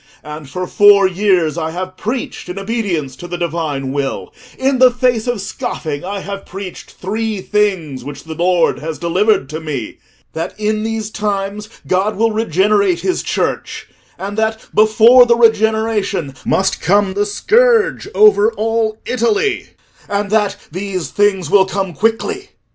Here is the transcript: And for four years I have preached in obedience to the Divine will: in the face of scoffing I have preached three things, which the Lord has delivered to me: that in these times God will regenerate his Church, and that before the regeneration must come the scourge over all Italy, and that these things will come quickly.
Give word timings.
And 0.23 0.49
for 0.49 0.65
four 0.65 1.07
years 1.07 1.59
I 1.59 1.69
have 1.69 1.95
preached 1.95 2.49
in 2.49 2.57
obedience 2.57 3.15
to 3.17 3.27
the 3.27 3.37
Divine 3.37 3.91
will: 3.91 4.33
in 4.57 4.79
the 4.79 4.89
face 4.89 5.27
of 5.27 5.39
scoffing 5.41 6.03
I 6.03 6.21
have 6.21 6.43
preached 6.43 6.93
three 6.93 7.39
things, 7.39 8.03
which 8.03 8.23
the 8.23 8.33
Lord 8.33 8.79
has 8.79 8.97
delivered 8.97 9.47
to 9.49 9.59
me: 9.59 9.99
that 10.33 10.59
in 10.59 10.81
these 10.81 11.11
times 11.11 11.69
God 11.85 12.15
will 12.15 12.31
regenerate 12.31 13.01
his 13.01 13.21
Church, 13.21 13.89
and 14.17 14.39
that 14.39 14.65
before 14.73 15.27
the 15.27 15.35
regeneration 15.35 16.33
must 16.47 16.81
come 16.81 17.13
the 17.13 17.27
scourge 17.27 18.07
over 18.15 18.51
all 18.53 18.97
Italy, 19.05 19.67
and 20.09 20.31
that 20.31 20.57
these 20.71 21.11
things 21.11 21.51
will 21.51 21.67
come 21.67 21.93
quickly. 21.93 22.49